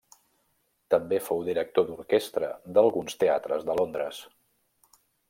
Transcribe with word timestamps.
També 0.93 1.19
fou 1.25 1.43
director 1.49 1.85
d’orquestra 1.91 2.49
d’alguns 2.79 3.21
teatres 3.25 3.69
de 3.69 3.77
Londres. 3.83 4.23